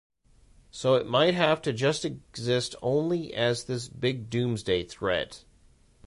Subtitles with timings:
[0.71, 5.45] So it might have to just exist only as this big doomsday threat.